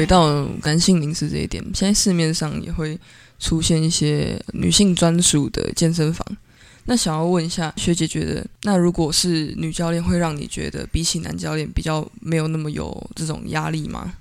[0.00, 2.98] 回到男性零食这一点，现在市面上也会
[3.38, 6.26] 出现一些女性专属的健身房。
[6.84, 14.14] 那想要问一下学姐，觉得那如果是女教练，会让你觉得比起男教练比较没有那么有这种压力吗？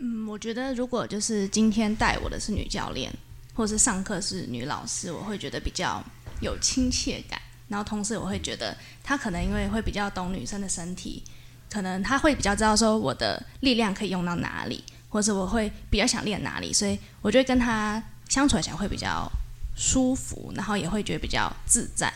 [0.00, 3.10] 嗯，我觉得如果就是今天带我的是女教练，
[3.54, 6.04] 或是上课是女老师，我会觉得比较
[6.42, 7.40] 有亲切感。
[7.68, 11.22] 然后同时我会觉得她可能因为会比较懂女生的身体，
[11.70, 19.30] 可能她会比较知道说我的力量可以用到哪里，或者我会比较想练哪里，所以我觉得跟他相处起来会比较
[19.76, 22.12] 舒服，然后也会觉得比较自在。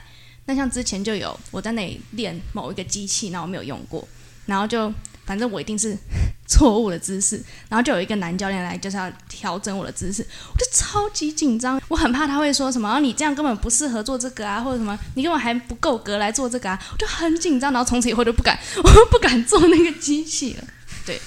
[0.46, 4.06] 那像之前就有我在那里练某一个机器，然后我没有用过，
[4.46, 4.92] 然后就。
[5.26, 5.96] 反正我一定是
[6.48, 20.64] 错误的姿势，然后就有一个男教练来就是要调整我的姿势，我就超级紧张，我很怕他会说什么，你这样根本不适合做这个啊，或者什么，你根本还不够格来做这个啊，我就很紧张，然后从此以后就不敢，我不敢做那个机器了。
[21.06, 21.20] 对，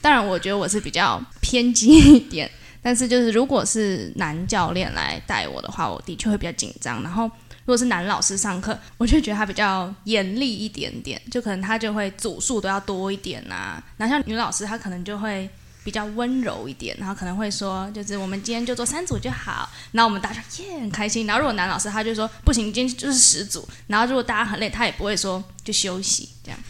[0.00, 2.50] 当然我觉得我是比较偏激一点，
[2.82, 7.30] 但是就是如果是男教练来带我的话，我的确会比较紧张，然后。
[7.66, 13.82] 如果是男老师上课，我就觉得他比较严厉一点点，就可能他就会组数都要多一点呐。
[13.96, 15.50] 然后像女老师，她可能就会
[15.82, 19.68] 比较温柔一点，然后可能会说，就是我们今天就做三组就好。
[19.90, 21.26] 然后我们大家耶很开心。
[21.26, 23.68] 然后如果男老师他就说不行，今天就是十组。
[23.88, 26.60] 然后如果大家很累，他也不会说就休息这样。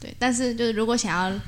[0.00, 1.38] 对，但是就是如果想要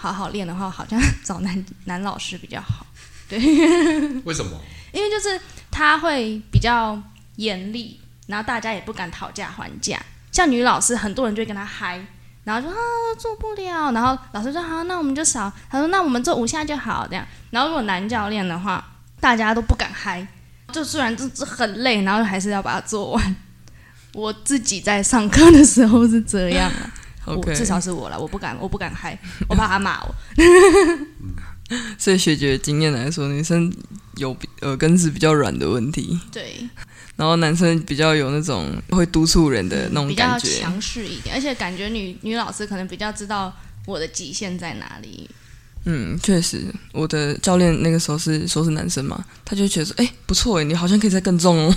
[0.00, 2.86] 好好练的话，好像 找男男老师比较好。
[3.28, 3.38] 对，
[4.24, 4.58] 为什么？
[4.92, 5.38] 因为就是
[5.70, 6.98] 他会比较
[7.36, 8.00] 严厉。
[8.26, 12.00] 然后大家也不敢讨价还价，像女老师，很多人就会跟他嗨，
[12.44, 12.78] 然后说啊
[13.18, 17.26] 做不了，然后老师说好，那我们就少，他说那我们做五下就好这样。
[17.50, 18.84] 然后如果男教练的话，
[19.18, 20.24] 大家都不敢嗨，
[20.70, 23.36] 就虽然这这很累，然后还是要把它做完。
[24.12, 26.92] 我自己在上课的时候是这样啊，
[27.36, 30.14] 我至少是我了，我不敢，我不敢嗨， 我怕他骂我。
[31.98, 33.72] 所以学姐经验来说，女生
[34.16, 36.18] 有耳根子比较软的问题。
[36.32, 36.68] 对。
[37.16, 43.54] 然后男生比较有那种会督促人的那种感觉，比较强势一点，而且感觉女女老师可能比较知道
[43.84, 45.28] 我的极限在哪里。
[45.84, 51.76] 嗯，确实，我的教练那个时候是说是男生嘛，他就觉得说，哎，不错哎，你好像可以再更重哦，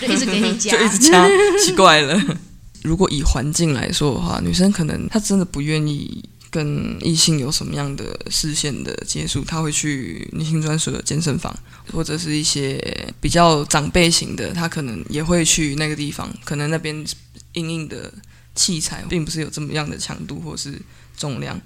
[0.00, 1.26] 就一直给你加， 就一直加，
[1.64, 2.38] 奇怪了。
[2.82, 6.24] 如果以环境来说的话，女生可能她真的不愿意。
[6.50, 11.54] 跟异性有什么样的视线的接触，她会去女性专属的健身房，
[11.92, 12.82] 或者是一些
[13.20, 16.34] 比较长辈型的，她可能也会去那个地方。
[16.46, 17.04] 可能那边
[17.52, 18.10] 硬硬的
[18.54, 20.80] 器材并不是有这么样的强度或是
[21.18, 21.60] 重量。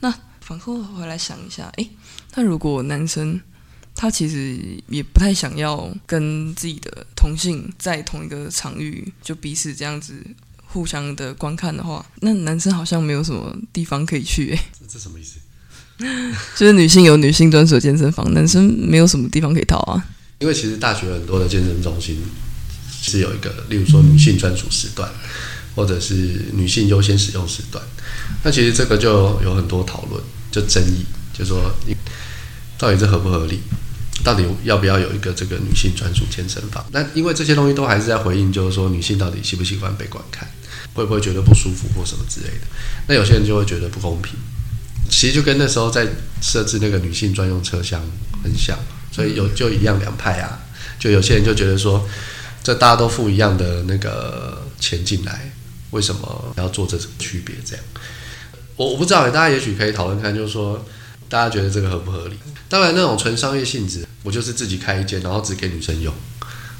[0.00, 1.90] 那反过回来想一下，诶，
[2.34, 3.40] 那如果男生
[3.94, 10.22] 他其实也不太想要跟自己的同性在同一个场域，就彼此这样子。
[10.76, 14.60] 互相的观看的话，那男生好像没有什么地方可以去诶。
[14.78, 15.38] 这这什么意思？
[16.54, 20.04] 就是女性有女性专属健身房，男生没有什么地方可以逃啊。
[20.40, 22.22] 因为其实大学很多的健身中心
[23.00, 25.10] 是有一个，例如说女性专属时段，
[25.74, 26.14] 或者是
[26.52, 27.82] 女性优先使用时段。
[28.44, 30.22] 那其实这个就有很多讨论，
[30.52, 31.96] 就争议，就说你
[32.76, 33.60] 到底这合不合理？
[34.24, 36.84] 到底要不要有一个这个女性专属健身房？
[36.90, 40.48] 那因为这些东西都还是在回应，就是说女性到底喜不喜欢被观看？
[40.96, 42.66] 会不会觉得不舒服或什么之类的？
[43.06, 44.34] 那有些人就会觉得不公平。
[45.08, 46.04] 其实就跟那时候在
[46.42, 48.00] 设置那个女性专用车厢
[48.42, 48.76] 很像，
[49.12, 50.58] 所以有就一样两派啊。
[50.98, 52.08] 就有些人就觉得说，
[52.64, 55.52] 这大家都付一样的那个钱进来，
[55.90, 57.54] 为什么要做这种区别？
[57.64, 57.84] 这样，
[58.74, 60.84] 我我不知道，大家也许可以讨论看，就是说
[61.28, 62.36] 大家觉得这个合不合理？
[62.68, 66.12] 当然，那种纯商业性质，我就是自己开一间，然后只给女生用。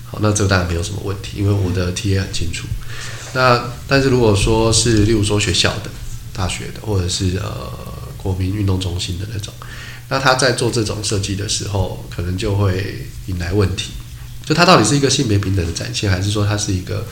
[0.04, 2.66] 好，那这个当然没有什么问题，因为我的体验很清楚。
[3.36, 5.91] 那但是如果说是，例如说学校的、
[6.32, 7.70] 大学的，或者是呃
[8.16, 9.52] 国民运动中心的那种，
[10.08, 13.92] 那他在做这种设计的时候，可能就会引来问题。
[14.42, 17.04] 就他到底是一个性别平等的展现，还是说他是一个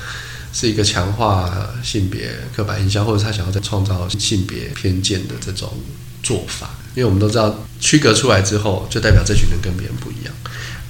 [0.50, 5.70] 是一个强化性别刻板印象，或者他想要在创造性别偏见的这种
[6.22, 6.70] 做法？
[6.94, 10.32] 因为我们都知道，区隔出来之后，就代表这群人跟别人不一样。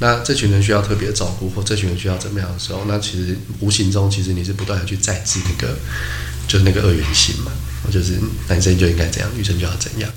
[0.00, 5.76] 那这群人需要特别照顾，或这群人需要怎么样的时候，那其实无形中，其实你是不断的去再制那个，
[6.48, 7.52] 就是那个二元性嘛，
[7.92, 8.18] 就是
[8.48, 10.10] 男生就应该怎样，女生就要怎样。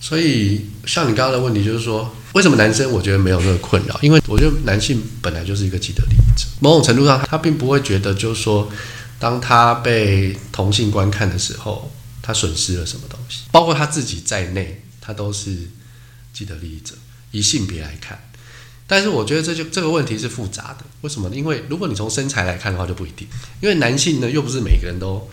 [0.00, 3.98] 所以，像你刚刚的问题，就是说，为什么男生我觉得没有那个困扰？
[4.02, 8.70] 因为我觉得男性本来就是一个既得利益者，某种程度上，他并不会觉得，就是说，
[9.18, 11.90] 当他被同性观看的时候，
[12.22, 15.56] 他损失了什么东西，包括他自己在内，他都是
[16.32, 16.94] 既得利益者。
[17.32, 18.18] 以性别来看。
[18.90, 21.36] 但是我觉得这就这个问题是复杂的，为什么呢？
[21.36, 23.24] 因为如果你从身材来看的话，就不一定。
[23.60, 25.30] 因为男性呢，又不是每个人都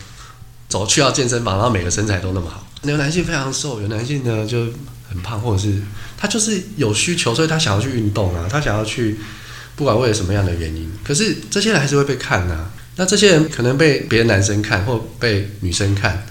[0.68, 2.64] 走去到健身房，然后每个身材都那么好。
[2.84, 4.66] 有男性非常瘦，有男性呢就
[5.10, 5.82] 很胖，或者是
[6.16, 9.18] 他就是有需求，所以他想要去运动啊，他想要去，
[9.74, 12.70] 不管为了什么样的原因，可是这些人还是会被看呐。
[12.94, 16.24] 那这些人可能被别的男生看，或被女生看，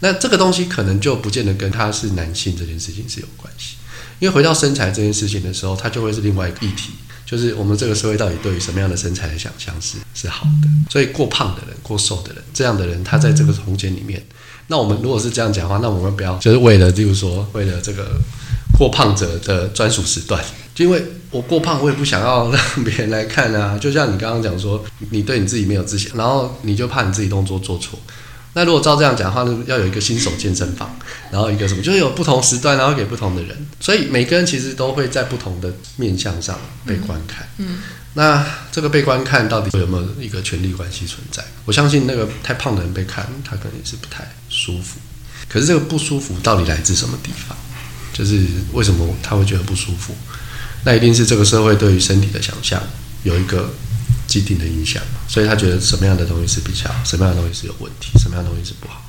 [0.00, 3.76] 那这个东西可能就不见得跟他是男性这件事情是有关系。
[4.22, 6.92] 因为回到身材这件事情的时候，它就会是另外一个议题，
[7.26, 10.68] 就是我们这个社会到底对于什么样的身材的想象是是好的。
[10.88, 14.24] 所以过胖的人、过瘦的人，这样的人他在这个空间里面，
[14.68, 18.20] 那我们如果是这样讲话，那我们不要就是为了，例如说为了这个
[18.78, 20.40] 过胖者的专属时段。
[20.72, 23.76] 就因为我过胖，我也不想要让别人来看啊。
[23.76, 27.98] 就像你刚刚讲说，你对你自己没有自信，然后你就怕你自己动作做错。
[28.54, 30.94] 那如果照这样讲的话，呢，要有一个新手健身房，
[31.30, 33.66] 然后一个什么，就是有不同时段，然后给不同的人。
[33.80, 37.48] 所以每个人其实都会在不同的面向上被观看。
[37.58, 37.78] 嗯。
[38.14, 41.42] 那这个被观看到底有没有一个权力关系存在？
[41.64, 44.98] 我相信那个太胖的人被看，他可能也是不太舒服。
[45.48, 47.56] 可是这个不舒服到底来自什么地方？
[48.12, 50.14] 就是为什么他会觉得不舒服？
[50.84, 52.82] 那一定是这个社会对于身体的想象
[53.22, 53.72] 有一个
[54.32, 59.04] 既定的印象，所以他觉得什么样的东西是比较，什么样的东西是有问题，什么样的东西是不好，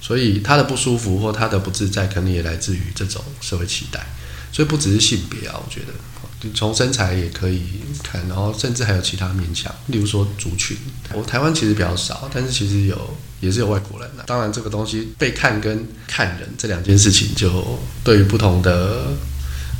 [0.00, 4.04] 所以他的不舒服或他的不自在，可能也来自于这种社会期待。
[4.50, 7.62] 所以不只是性别啊，我觉得从身材也可以
[8.02, 10.76] 看，然后甚至还有其他面向，例如说族群。
[11.12, 14.24] 我台湾其实比较少，但是其实有也是有外国人的。
[14.26, 19.06] 当然，这个东西被看跟看人这两件事情，就对于不同的。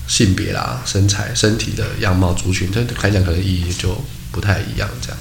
[0.09, 3.97] 性别啦、身材、身体的样貌、族群，这来讲可能意义就
[4.33, 4.89] 不太一样。
[5.01, 5.19] 这样，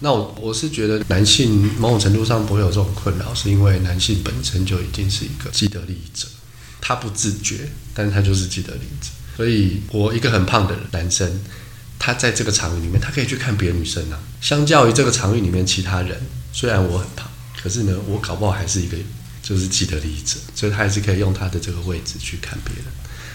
[0.00, 6.26] 那我我是觉得男性某种程度上不会有这种困扰，是因为男性本身就已经是一个既得利益者，
[6.80, 9.10] 他不自觉，但是他就是既得利益者。
[9.36, 11.40] 所以，我一个很胖的男生，
[11.96, 14.18] 他在这个场域里面，他可以去看别的女生啊。
[14.40, 16.20] 相较于这个场域里面其他人，
[16.52, 17.28] 虽然我很胖，
[17.62, 18.96] 可是呢，我搞不好还是一个
[19.42, 22.84] 就是既得利益者，所以他还是可以用他的这个位置去看别人。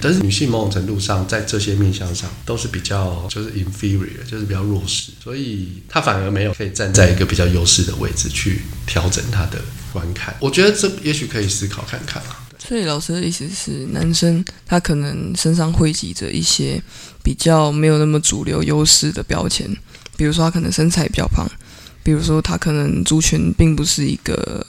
[0.02, 9.62] 但是女性某种程度上，在这些面向上都是比较就是 inferior，就是比较弱势，所以她反而没有可以站在一个比较优势的位置去调整她的
[9.92, 10.36] 观看。
[10.40, 12.40] 我觉得这也许可以思考看看啊。
[12.60, 16.82] 所以老师的意思是，男生他可能身上汇集着一些
[17.22, 19.70] 比较没有那么主流优势的标签，
[20.16, 21.46] 比如说他可能身材比较胖，
[22.04, 24.66] 比如说他可能族群并不是一个。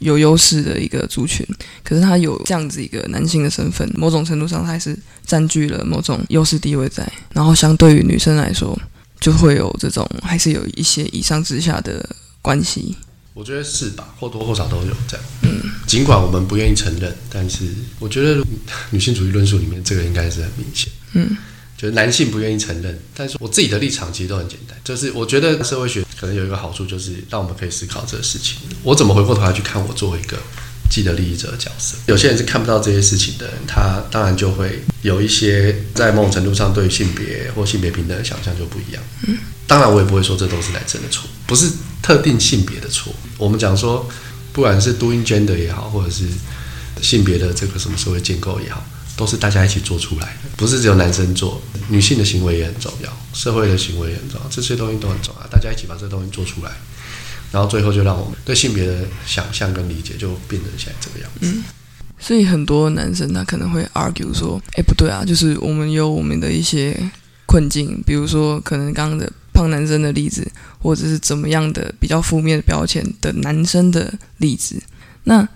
[0.00, 1.46] 有优势的一个族群，
[1.82, 7.10] 可是他有这样子一个男性的身份，某种程度上他还是占据了某种优势地位在。
[7.32, 8.78] 然后相对于女生来说，
[9.20, 12.08] 就会有这种还是有一些以上之下的
[12.42, 12.94] 关系。
[13.32, 15.26] 我觉得是吧，或多或少都有这样。
[15.42, 17.64] 嗯，尽管我们不愿意承认，但是
[17.98, 18.42] 我觉得
[18.90, 20.90] 女性主义论述里面这个应该是很明显。
[21.12, 21.36] 嗯。
[21.78, 28.56] 就是男性不愿意承认，但是我自己的立场其实都很简单，就是我觉得社会学可能有一个好处，就是让我们可以思考这个事情。
[28.82, 30.36] 我怎么回过头来去看我作为一个
[30.90, 31.96] 既得利益者的角色？
[32.06, 39.00] 有些人是看不到这些事情的人，他当然就会有一些在某种程度上对性别或性别平等的想象就不一样。
[39.28, 39.38] 嗯，
[39.68, 41.70] 当然我也不会说这都是男生的错，不是
[42.02, 43.14] 特定性别的错。
[43.38, 44.08] 我们讲说，
[44.52, 46.24] 不管是 doing gender 也好，或者是
[47.00, 48.84] 性别的这个什么社会建构也好。
[49.16, 56.70] 都是大家一起做出来的，不是只有男生做，女性的行为也很重要，社会的行为也很重要，这些东西都很重要，大家一起把这东西做出来，
[57.50, 61.46] 然后最后就让我们对性别的想象跟理解就变成现在这个样子。
[61.46, 61.64] 嗯，
[62.18, 66.94] 所以很多男生他可能会 argue 说，哎，不对啊，就是我们有我们的一些
[67.46, 70.46] 困境，比如说可能刚刚的胖男生的例子，
[70.78, 74.82] 或者是怎么样的比较负面的标签的男生的例子，
[75.24, 75.48] 那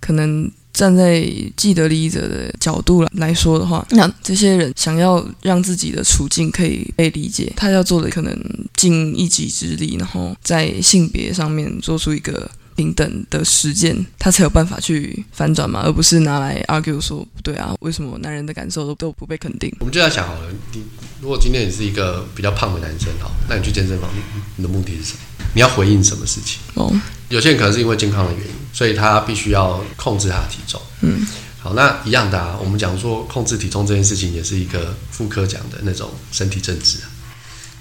[0.00, 0.50] 可能。
[0.74, 1.24] 站在
[1.56, 8.36] 既得利益者的角度来说的话，那这些人想要让自己的处境可以被理解，他要做的可能
[8.74, 19.74] 尽一己之力，然后在性别上面做出一个平等的实践，他才有办法去反转嘛，而不是拿来 argue 说不对啊，为什么男人的感受都都不被肯定？
[19.80, 20.82] 我们就要想好了，你
[21.20, 24.10] 如果今天你是一个比较胖的男生哈，那你去健身房，
[24.56, 25.18] 你的目的是什么？
[25.54, 26.58] 你要回应什么事情？
[26.74, 26.92] 哦，
[27.28, 30.80] 有些人可能是因为健康的原因，所以他必须要控制他的体重。
[31.02, 31.24] 嗯，
[31.60, 36.98] 好，那一样的啊，我们讲说控制体重这件事情，也是一个妇科讲的那种身体政治，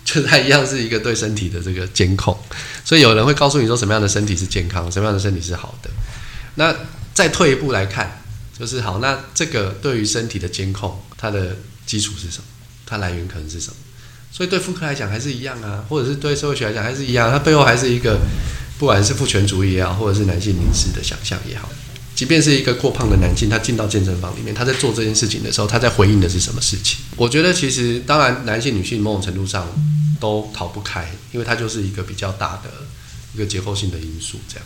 [0.06, 2.38] 就它一样是一个对身体的这个监控。
[2.86, 5.90] 所以有人会告诉你说，什么样的身体是健康，什么样的身体是好的。
[6.56, 6.76] 那
[7.14, 8.22] 再退一步来看，
[8.58, 11.56] 就是好，那这个对于身体的监控，它的
[11.86, 12.44] 基础是什么？
[12.86, 13.76] 它来源可能是什么？
[14.32, 18.20] 所以对妇科来讲还是一样啊，或者是对社会学来讲还是一样，它背后还是一个，
[18.80, 21.70] 不管是父权主义也好，或者是男性凝视的想象也好，
[22.16, 27.00] 即便是一个过胖的男性，他进到健身房里面，他在做这件事情的时候，他在回应的是什么事情？
[27.16, 29.68] 我觉得其实当然男性、女性某种程度上
[30.20, 32.70] 都逃不开，因为它就是一个比较大的
[33.34, 34.40] 一个结构性的因素。
[34.48, 34.66] 这样，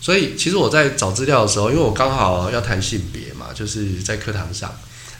[0.00, 4.72] 所以其实我在找资料的时候，因为我刚好要谈性别嘛，就是在课堂上，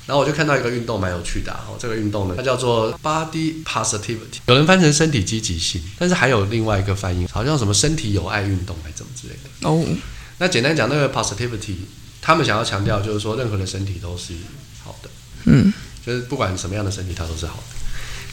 [0.07, 9.69] 然后我就看到一个运动蛮有趣的哦，这个运动呢，它叫做 body positivity，有人翻成身体积极性，但是还有另外一个翻译，好像什么身体有爱运动还怎么之类的。
[9.69, 9.85] 哦，
[10.39, 11.75] 那简单讲，那个 positivity，
[12.23, 14.35] 他们想要强调就是说，任何的身体都是
[14.85, 15.11] 好的，
[15.45, 15.73] 嗯，
[16.05, 17.77] 就是不管什么样的身体，它都是好的。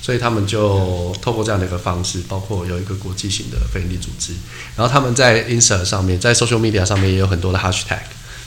[0.01, 4.33] 所以他们就透过这样的一个方式，包括有一个国际型的非营利组织，
[4.75, 8.01] 然后他们在 Insta 上面，在 Social Media 上面也有很多的 Hashtag。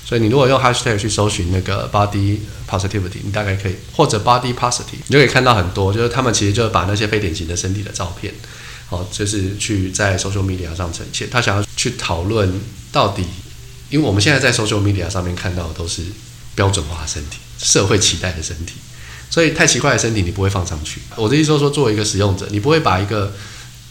[0.05, 2.39] 所以你如果用 Hashtag 去搜寻那个 Body
[2.71, 8.33] Positivity，你大概可以或者 Body Positive，你就可以看到很多，就是他们其实就是把那些非典型的身体的照片，
[8.87, 11.29] 好，就是去在 Social Media 上呈现。
[11.29, 12.61] 他想要去讨论
[12.93, 13.25] 到底，
[13.91, 16.03] 因为我们现在在 Social Media 上面看到的都是
[16.55, 18.75] 标准化的身体、社会期待的身体。
[19.31, 21.03] 所以太奇怪的身体你不会放上去。
[21.15, 23.35] 我的意思说，作为一个使用者，你不会把一个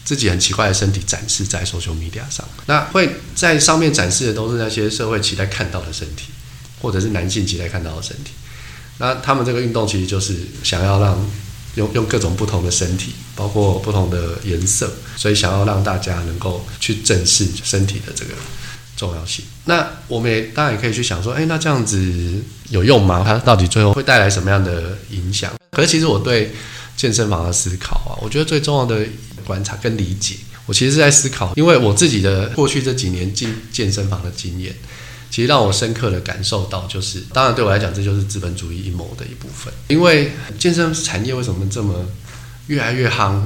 [0.04, 2.44] 自己很奇怪的身体展示在 social media 上。
[2.66, 6.24] 那会在上面展示的都是那些社会期待看到的身体，
[6.80, 8.32] 或者是男性期待看到的身体。
[8.98, 11.16] 那他们这个运动其实就是想要让
[11.76, 18.32] 用用各种不同的身体，包括不同的颜色，所以想要让大家能够去正视身体的这个。
[18.98, 19.44] 重要性。
[19.64, 23.22] 那我们也当然也可以去想说，哎，那这样子有用吗？
[23.24, 25.52] 它到底最后会带来什么样的影响？
[25.70, 26.52] 可是其实我对
[26.96, 29.06] 健身房的思考啊，我觉得最重要的
[29.44, 30.34] 观察跟理解，
[30.66, 34.74] 我其实是在思考，因为我自己的过去这几年进健身房的经验，
[35.30, 39.72] 其实让我深刻的感受到，就是当然对我来讲，这就是资本主义阴谋的一部分。
[39.86, 42.04] 因为健身产业为什么这么
[42.66, 43.40] 越来越夯？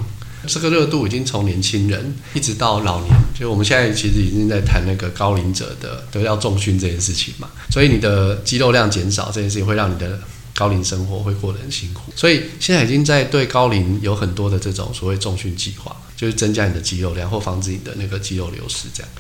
[0.47, 7.49] 这个热度已经从年轻人一直到老年，就我们现在其实已经在谈那个高龄者的都要重训这件事情嘛。
[7.71, 10.19] 所以你的肌肉量减少这件事情会让你的
[10.55, 12.13] 高龄生活会过得很辛苦。
[12.17, 19.11] 所以现在已经在对高龄有很多的这种所谓重训计划，就是增加你的肌肉量或防止你的那个肌肉流失这样。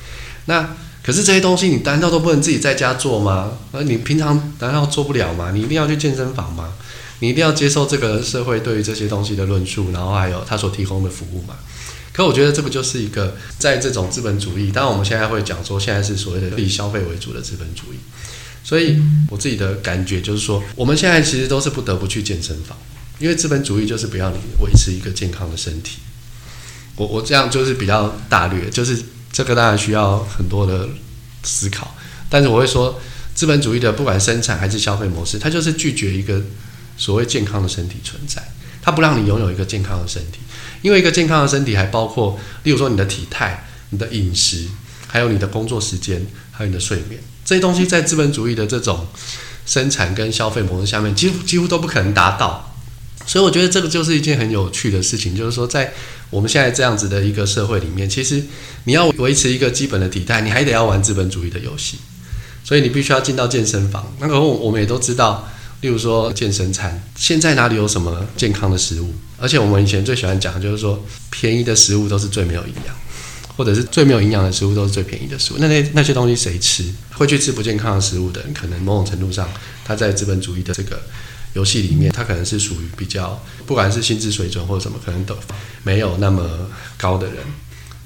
[0.47, 3.53] 那可是这些东西你难道都不能自己在家做吗？
[3.71, 5.53] 而你平常难道做不了吗？
[5.53, 6.73] 你一定要去健身房吗？
[7.23, 11.55] 你一定要接受这个社会对于这些东西的论述，然后还有他所提供的服务嘛？
[12.13, 17.97] 可我觉得这个就是一个在这种资本主义，当然我们现在会讲说现在是所谓的以消费为主的资本主义，
[18.65, 19.01] 所以
[19.31, 22.77] 我自己的感觉就是说，我们现在其实都是不得不去健身房，
[23.21, 25.99] 因为资本主义就是不要你维持一个健康的身体。
[26.97, 29.01] 我我这样就是比较大略，就是
[29.31, 30.89] 这个当然需要很多的
[31.45, 31.95] 思考，
[32.29, 33.01] 但是我会说，
[33.33, 36.43] 资本主义的不管生产还是消费模式，它就是拒绝一个。
[37.03, 38.41] 所谓健康的身体存在，
[38.81, 40.39] 它不让你拥有一个健康的身体，
[40.83, 44.69] 因为一个健康的身体还包括，例如说你的体态、你的饮食，
[45.09, 49.09] 还有你的工作时间，还有你的睡眠，这些东西在资本主义的这种
[49.67, 52.73] 生产跟消费模式下面，几乎几乎都不可能达到。
[53.27, 55.93] 所以我觉得这个就是一件很有趣的事情，就是说在
[56.31, 58.41] 我们现在这样子的一个社会里面，其实
[58.85, 61.99] 你要维持一个基本的体态，你还得要玩资本主义的游戏，
[62.63, 64.15] 所以你必须要进到健身房。
[64.21, 65.49] 那个我们也都知道。
[65.83, 69.13] 例如说健身餐，现在哪里有什么健康的食物？
[69.37, 72.95] 而且我们以前最喜欢讲，就是说便宜的食物都是最没有营养，
[73.57, 75.57] 或者是最没有营养的食物都是最便宜的食物。
[75.59, 76.85] 那那那些东西谁吃？
[77.15, 79.49] 会去吃不健康的食物的人，可能某种程度上
[79.85, 81.03] 他在资本主义的这个
[81.55, 85.37] 游戏里面，他可能是属于比较，不管是心智水准或者什么，可能都
[85.83, 86.49] 没有那么
[86.97, 87.39] 高的人。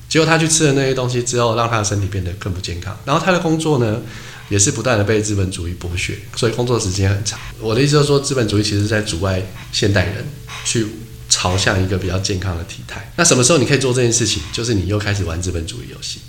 [0.09, 2.99] 结果他去吃了那些东西之后，让他的身体变得更不健康。
[3.05, 4.01] 然后他的工作呢？
[4.49, 7.39] 也是不断的被资本主义剥削，所以工作时间很长。
[7.61, 10.25] 我的意思就是说，资本主义其实在阻碍现代人
[10.65, 10.87] 去
[11.29, 13.13] 朝向一个比较健康的体态。
[13.17, 14.41] 那什么时候你可以做这件事情？
[14.53, 16.21] 就是你又开始玩资本主义游戏。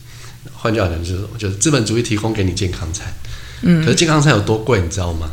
[0.53, 1.21] 换句话讲，就是？
[1.37, 3.13] 就是资本主义提供给你健康餐。
[3.61, 3.83] 嗯。
[3.83, 5.31] 可是健康餐有多贵，你知道吗？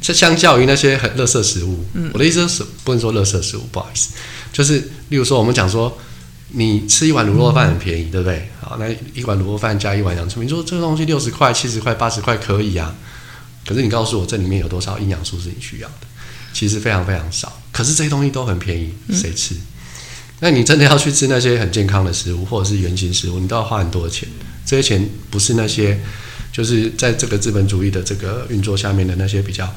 [0.00, 4.10] 这相较于那些很垃圾食物，我的意思是不能说垃圾食物，不好意思，
[4.52, 5.98] 就是例如说我们讲说。
[6.54, 8.48] 你吃一碗卤肉饭很便宜，对不对？
[8.60, 12.94] 好，那一碗卤肉饭加一碗洋葱，你说这个东西六十块、七十块、八十块可以啊？
[13.66, 16.06] 可是你告诉我这里面有多少营养素是你需要的？
[16.52, 17.60] 其实非常非常少。
[17.70, 19.54] 可是这些东西都很便宜，谁吃？
[20.40, 24.28] 那你真的要去吃那些很健康的食物或者是原型食物，你都要花很多钱。
[24.66, 25.98] 这些钱不是那些，
[26.52, 29.68] 就是在这个资本主义的这个运作下面的那些比较。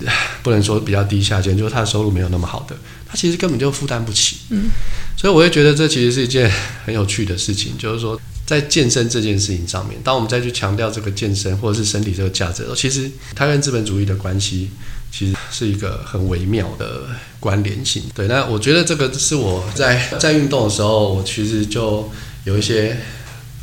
[0.42, 2.74] 不能说比较低下贱，就是他的收入没有那么好的，
[3.06, 4.38] 他其实根本就负担不起。
[4.48, 4.70] 嗯，
[5.14, 6.50] 所以我会觉得这其实是一件
[6.86, 14.70] 很有趣的事情，就是说在健身这件事情上面，当我们再去强调这个健身或者是身体这个价值的时候，其实它跟资本主义的关系
[15.12, 17.02] 其实是一个很微妙的
[17.38, 18.02] 关联性。
[18.14, 22.10] 对，那我觉得这个是我在在运动的时候，我其实就
[22.44, 22.96] 有一些。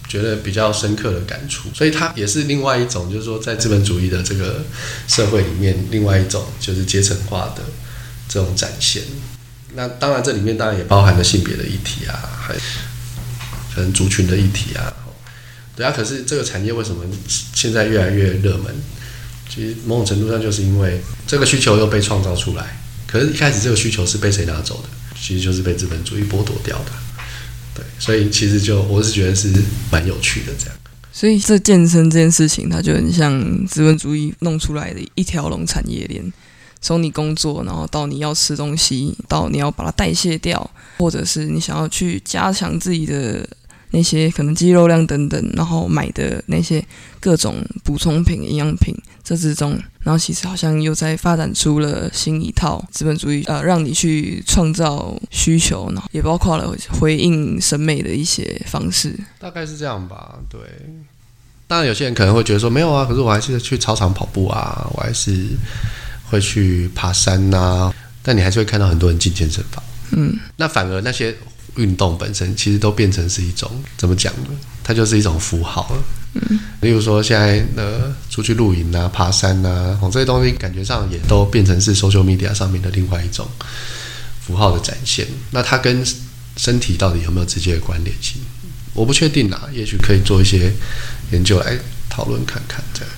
[0.08, 4.64] 觉得比较深刻的感触，所以它也是另外一种，就是说在资本主义的这个
[5.08, 7.64] 社会里面，另外一种就是阶层化的
[8.30, 9.04] 这种展现。
[9.74, 12.54] 那当然，这里面当然也包含了性别的议题啊，还
[13.76, 14.94] 可能族群的议题啊。
[15.76, 17.04] 对啊，可是这个产业为什么
[17.54, 18.74] 现在越来越热门？
[19.50, 24.90] 其实某种程度上就是因为这个需求又被创造出来，可是一开始这个需求是被谁拿走的？
[25.20, 26.92] 其实就是被资本主义剥夺掉的。
[27.77, 29.53] 对，所以其实就我是觉得是
[29.91, 30.75] 蛮有趣的这样。
[31.13, 36.34] 所以这健身这件事情，它就很像资本主义弄出来的一条龙产业链，
[36.81, 43.48] 从你工作，然后到你要吃东西，到你要把它代谢掉，或者是你想要去加强自己的。
[43.91, 46.86] 那些可能肌肉量等等，然后买的那些
[47.22, 48.93] 各种补充品、营养品，
[49.24, 59.14] 这之中，然后其实好像又在发展出了新一套资本主义，呃，让你去创造需求，然后也包括了回应审美的一些方式。
[59.38, 60.62] 大概是这样吧，对。
[61.68, 65.46] 当然，有些人可能会觉得说，没有啊，可是我还是去操场跑步啊，我还是
[66.30, 67.94] 会去爬山呐。
[68.24, 69.84] 但你还是会看到很多人进健身房。
[70.12, 71.36] 嗯，那反而那些。
[71.76, 74.50] 运动本身其实都变成是一种怎么讲呢？
[74.84, 76.04] 它就是一种符号了。
[76.34, 83.48] 嗯，例如说现在呃出去露营啊、爬山啊，这些东西感觉上也都变成是 social media 上面的另外一种
[84.41, 85.25] 符号的展现。
[85.51, 86.05] 那它跟
[86.55, 88.41] 身体到底有没有直接的关联性？
[88.93, 90.72] 我不确定啊，也许可以做一些
[91.31, 91.77] 研究来
[92.10, 92.84] 讨论看看。
[92.93, 93.13] 这样，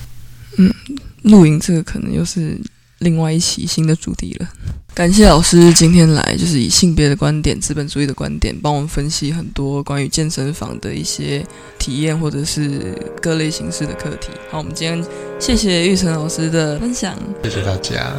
[0.58, 0.74] 嗯，
[1.22, 2.58] 露营这个可能又是
[2.98, 4.48] 另外一期新的主题了。
[4.92, 11.44] 感谢老师今天来，就是以性别的观点、资本主义的观点，帮我们分析很多关于健身房的一些
[11.78, 14.28] 体验，或者是各类形式的课题。
[14.50, 15.02] 好，我们今天
[15.38, 18.14] 谢谢玉成老师的分享，谢谢大家。